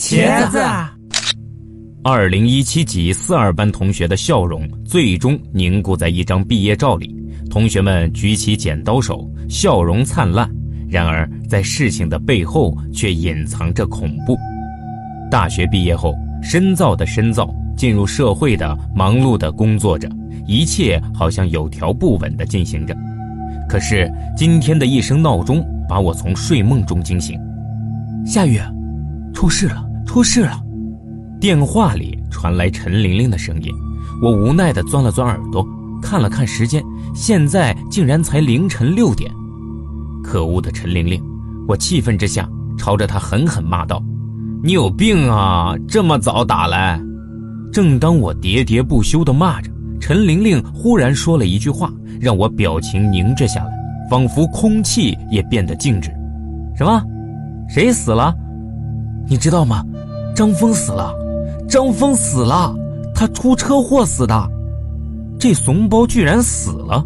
[0.00, 0.58] 茄子。
[2.02, 7.14] 二零一七级四二班同学的笑容最终凝固在一张毕业照里，
[7.50, 10.50] 同学们举起剪刀手，笑容灿烂。
[10.88, 14.38] 然而，在事情的背后却隐藏着恐怖。
[15.30, 20.08] 大学毕业后，深造的深造，进入社会的忙碌的工作着，
[20.46, 22.96] 一切好像有条不紊地进行着。
[23.68, 27.38] 可是今天的一声闹钟把我从睡梦中惊醒，
[28.24, 28.58] 夏雨，
[29.34, 30.60] 出事了，出事了！
[31.40, 33.72] 电话里传来陈玲玲的声音，
[34.20, 35.64] 我无奈地钻了钻耳朵，
[36.02, 36.82] 看了看时间，
[37.14, 39.30] 现在竟然才凌晨六点。
[40.20, 41.22] 可恶的陈玲玲！
[41.68, 44.02] 我气愤之下朝着她狠狠骂道
[44.64, 45.76] ：“你有病啊！
[45.86, 47.00] 这么早打来！”
[47.72, 49.70] 正当我喋喋不休地骂着，
[50.00, 51.88] 陈玲玲忽然说了一句话，
[52.20, 53.70] 让我表情凝滞下来，
[54.10, 56.10] 仿佛空气也变得静止。
[56.76, 57.00] 什么？
[57.68, 58.34] 谁死了？
[59.28, 59.84] 你知道吗？
[60.34, 61.14] 张峰死了！
[61.68, 62.74] 张峰死了！
[63.14, 64.48] 他出车祸死的！
[65.38, 67.04] 这怂包居然死了！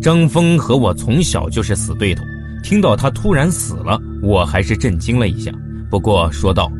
[0.00, 2.22] 张峰和我从小就是死对头，
[2.62, 5.50] 听到他突然死了，我还是震惊了一下。
[5.90, 6.70] 不过说道：“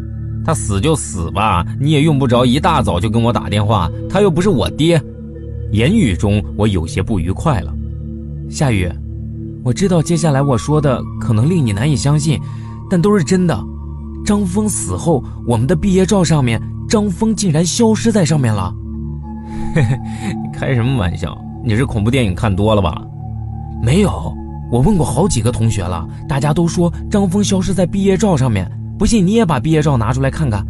[0.45, 5.03] 他死就死吧，你也用不着一大早就跟我打电话，他又不是我爹。”
[5.73, 7.75] 言语中我有些不愉快了。
[8.49, 8.89] 夏雨，
[9.65, 12.41] 我知道接下来我说的可能令你难以相信，
[12.89, 13.59] 但都是真的。
[14.27, 18.75] 张峰死后，我们的毕业照上面，张峰竟然消失在上面了。
[19.73, 19.97] 嘿嘿，
[20.53, 21.39] 开什么玩笑？
[21.65, 23.01] 你是恐怖电影看多了吧？
[23.81, 24.35] 没有，
[24.69, 28.69] 我问过好几个同学了，大家都说张峰消失在毕业照上面。
[28.99, 30.67] 不信你也把毕业照拿出来看看。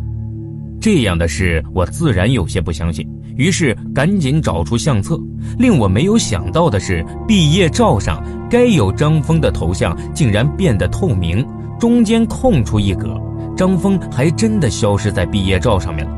[0.78, 5.18] 这样的事我自然有些不相信，于是赶紧找出相册。
[5.58, 11.42] 令我没有想到的是，毕业照上该有张峰的头像竟然变得透明，
[11.80, 13.18] 中间空出一格，
[13.56, 16.12] 张峰还真的消失在毕业照上面了。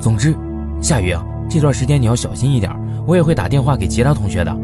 [0.00, 0.34] 总之，
[0.80, 2.74] 夏雨啊，这段时间你要小心一点，
[3.06, 4.56] 我也会打电话给其他同学的。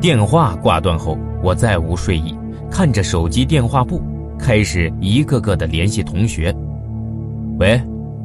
[0.00, 2.38] 电话挂断后，我再无睡意，
[2.70, 4.00] 看着手机电话簿，
[4.38, 6.54] 开始一个个的联系同学。
[7.58, 7.80] 喂，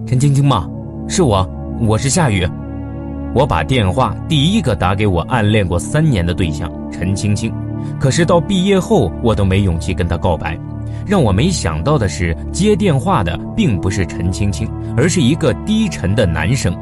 [0.06, 0.70] 陈青青吗？
[1.08, 1.50] 是我，
[1.82, 2.48] 我是夏雨。
[3.34, 7.52] 我把电话第一个打给我暗恋过三年的对象陈青青，
[8.00, 10.56] 可是到毕业后，我都没勇气跟她告白。
[11.06, 16.76] 让我没想到的是，接电话的并不是陈青青，而是一个低沉的男生。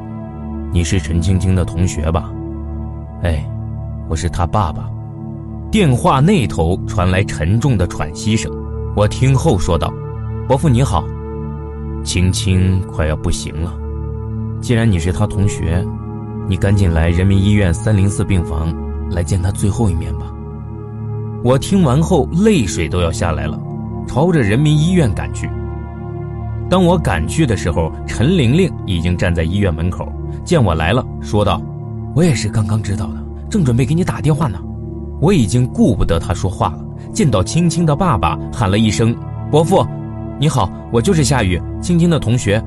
[0.71, 2.31] 你是陈青青的同学吧？
[3.23, 3.45] 哎。
[4.09, 4.89] 我是他爸爸。
[5.69, 8.51] 电话那头传来沉重的喘息声，
[8.95, 9.93] 我听后说道
[10.49, 11.05] ：“伯父你好，
[12.03, 13.71] 青青快要不行了。
[14.61, 15.85] 既然你是他同学，
[16.47, 18.75] 你赶紧来人民医院三零四病房
[19.11, 20.25] 来见他最后一面吧。”
[21.45, 23.59] 我听完后泪水都要下来了，
[24.09, 25.47] 朝着人民医院赶去。
[26.67, 30.11] 当我赶去的时候，陈玲玲已经站在医院门口，
[30.43, 31.61] 见我来了，说道
[32.15, 34.59] ：“我也是刚刚知道的。”正准备给你打电话呢，
[35.21, 36.83] 我已经顾不得他说话了。
[37.13, 39.15] 见到青青的爸爸，喊了一声
[39.51, 39.85] ：“伯父，
[40.39, 42.59] 你好，我就是夏雨，青青的同学。”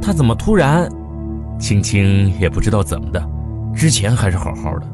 [0.00, 0.88] 他怎么突然？
[1.58, 3.20] 青青也不知道怎么的，
[3.74, 4.86] 之前还是好好的，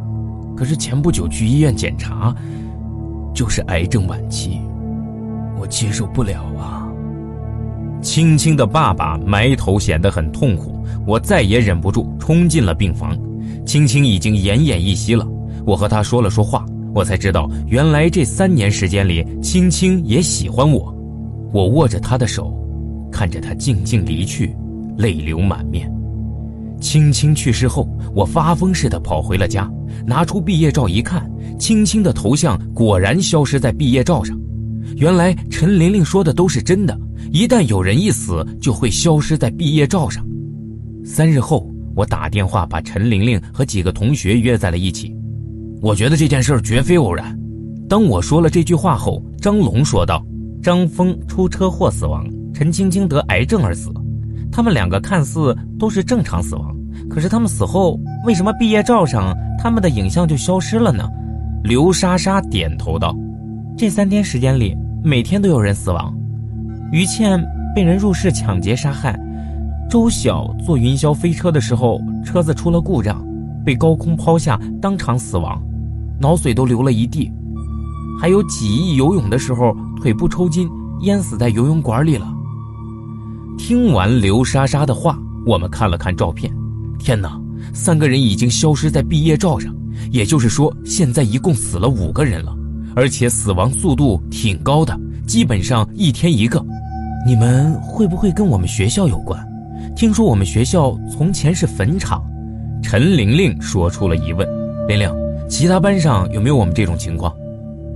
[0.57, 2.35] 可是前不久去医院检查，
[3.35, 4.63] 就是癌症晚期，
[5.61, 6.89] 我接受不了啊。
[8.01, 13.15] 青青的爸爸埋头显得很痛苦，我再也忍不住，冲进了病房。
[13.67, 15.29] 青青已经奄奄一息了，
[15.67, 20.97] 我和她说了说话，我才知道原来这三年时间里，青青也喜欢我。
[21.53, 22.57] 我握着她的手，
[23.13, 24.57] 看着她静静离去，
[24.97, 25.93] 泪流满面。
[26.81, 29.71] 青青去世后，我发疯似的跑回了家，
[30.07, 34.40] 拿出毕业照一看，青青的头像果然消失在毕业照上。
[34.97, 36.99] 原来陈玲玲说的都是真的，
[37.33, 40.25] 一旦有人一死，就会消失在毕业照上。
[41.05, 41.71] 三日后。
[41.97, 45.15] 我打电话把陈玲玲和几个同学约在了一起，
[45.83, 47.37] 我觉得这件事绝非偶然。
[47.89, 50.25] 当我说了这句话后，张龙说道
[50.63, 52.25] ：“张峰出车祸死亡，
[52.55, 53.91] 陈青青得癌症而死，
[54.53, 56.75] 他们两个看似都是正常死亡，
[57.11, 61.05] 可是他们死后为什么毕业照上他们的影像就消失了呢？”
[61.65, 63.15] 刘莎莎点头道
[63.77, 66.15] ：“这三天时间里，每天都有人死亡，
[66.93, 67.43] 于倩
[67.75, 69.19] 被人入室抢劫杀害。”
[69.91, 73.25] 周晓坐云霄飞车的时候，车子出了故障，
[73.65, 75.61] 被高空抛下，当场死亡，
[76.21, 77.31] 脑髓都流了一地。
[78.21, 80.69] 还有几亿游泳的时候，腿部抽筋，
[81.01, 82.33] 淹死在游泳馆里了。
[83.59, 86.53] 听完刘莎莎的话，我们看了看照片，
[86.99, 87.41] 天哪，
[87.73, 89.75] 三个人已经消失在毕业照上，
[90.13, 92.55] 也就是说，现在一共死了五个人了，
[92.95, 96.65] 而且死亡速度挺高的，基本上一天一个。
[97.27, 99.39] 你们会不会跟我们学校有关？
[99.95, 102.23] 听说我们学校从前是坟场。
[102.83, 104.49] 陈玲玲说出了疑问。
[104.89, 105.11] 玲玲，
[105.49, 107.35] 其他班上有没有我们这种情况？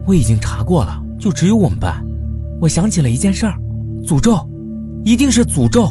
[0.06, 2.04] 我已经查过了，就只有我们班。
[2.60, 3.54] 我想起了一件事儿，
[4.06, 4.38] 诅咒，
[5.04, 5.88] 一定是诅咒。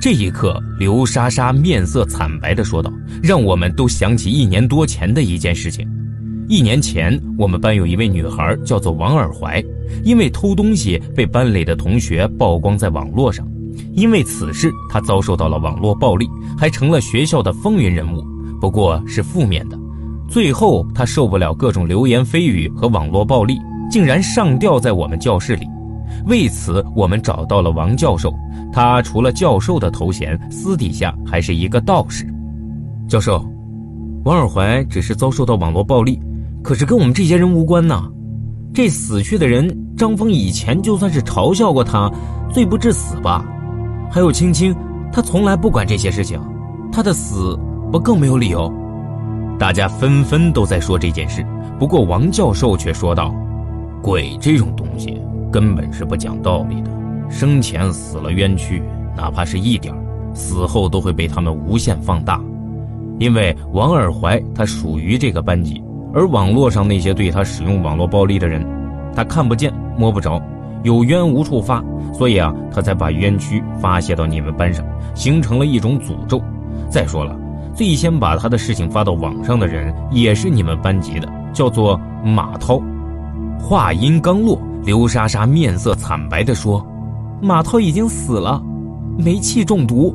[0.00, 2.90] 这一刻，刘莎莎面色惨白地说道
[3.22, 5.86] ：“让我们都想起一年多前的一件事情。
[6.50, 9.64] 一年前，我们班有一位女孩叫做王尔怀，
[10.02, 13.46] 因为偷东西被班里的同学曝光在网络上。
[13.92, 18.20] 因为此事，她遭受到了网络暴力，还成了学校的风云人物。
[18.60, 19.78] 不过是负面的。
[20.28, 23.56] 最后，她受不了各种流言蜚语和网络暴力，
[23.88, 25.68] 竟然上吊在我们教室里。
[26.26, 28.34] 为此，我们找到了王教授。
[28.72, 32.26] 他除了教授的头衔，私底下还是一个道士。
[33.08, 33.40] 教授，
[34.24, 36.20] 王尔怀只是遭受到网络暴力，
[36.62, 38.08] 可是跟我们这些人无关呐。
[38.72, 42.10] 这死去的人张峰以前就算是嘲笑过他，
[42.52, 43.44] 罪不至死吧？
[44.10, 44.74] 还有青青，
[45.12, 46.40] 他从来不管这些事情，
[46.92, 47.58] 他的死
[47.90, 48.72] 不更没有理由？
[49.58, 51.44] 大家纷纷都在说这件事，
[51.78, 53.34] 不过王教授却说道
[54.00, 55.20] ：“鬼这种东西
[55.52, 56.90] 根本是不讲道理的。”
[57.28, 58.82] 生前死了冤屈，
[59.16, 59.94] 哪怕是一点
[60.34, 62.40] 死后都会被他们无限放大。
[63.18, 68.66] 因为王尔怀他属于这个班级，而网络上那些对他使用网络暴力的人，
[69.14, 70.40] 他看不见摸不着，
[70.82, 74.84] 有冤无处发，所以啊，他才把冤屈发泄到你们班上，
[75.14, 76.42] 形成了一种诅咒。
[76.88, 77.36] 再说了，
[77.74, 82.80] 最先把他的事情发到网上的人也是你们班级的，叫做马涛。
[83.58, 86.84] 话音刚落，刘莎莎面色惨白地说。
[87.42, 88.62] 马涛已经死了，
[89.16, 90.14] 煤气中毒。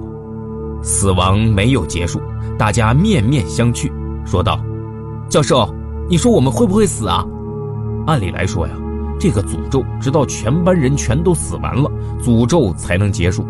[0.84, 2.22] 死亡没有结束，
[2.56, 3.92] 大家面面相觑，
[4.24, 4.60] 说道
[5.28, 5.68] ：“教授，
[6.10, 7.26] 你说我们会不会死啊？”
[8.08, 8.74] 按理来说呀，
[9.20, 11.90] 这个诅咒直到全班人全都死完了，
[12.22, 13.46] 诅咒才能结束。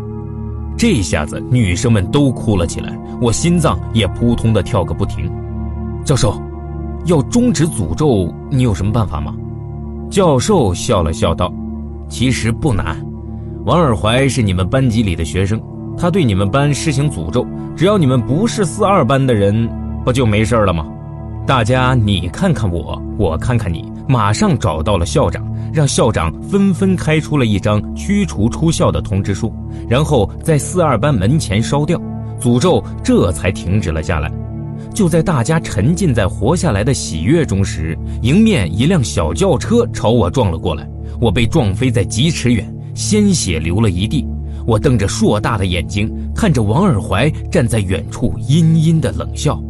[0.78, 5.30] 这下子女生们都哭了起来，我心脏也扑通的跳个不停。
[6.04, 6.40] 教授，
[7.06, 9.34] 要终止诅咒，你有什么办法吗？
[10.10, 11.52] 教授笑了笑道
[12.08, 12.96] ：“其实不难。”
[13.64, 15.60] 王尔怀是你们班级里的学生，
[15.98, 17.44] 他对你们班施行诅咒，
[17.74, 19.68] 只要你们不是四二班的人，
[20.04, 20.86] 不就没事了吗？
[21.46, 29.54] 大家你看看我，我看看你，马上找到了校长，让校长纷纷开出了一张驱除出校的通知书，
[29.88, 31.96] 然后在四二班门前烧掉，
[32.40, 34.28] 诅咒这才停止了下来。
[34.92, 40.84] 就在大家沉浸在活下来的喜悦中时，迎面一辆小轿车朝我撞了过来，
[41.20, 42.68] 我被撞飞在几尺远。
[42.92, 44.26] 鲜血流了一地，
[44.66, 49.62] 我瞪着硕大的眼睛看着王尔怀站在远处，阴阴的冷笑。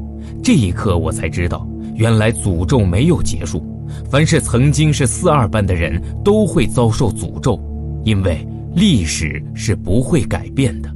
[0.47, 1.67] 这一刻，我才知道，
[1.97, 3.61] 原来诅咒没有结束。
[4.09, 7.61] 凡是曾经是四二班的人，都会遭受诅咒，
[8.05, 10.89] 因为历史是不会改变的。